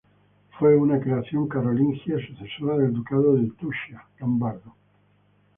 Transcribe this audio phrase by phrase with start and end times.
[0.57, 4.73] Fue una creación carolingia, sucesora del ducado de Tuscia lombardo.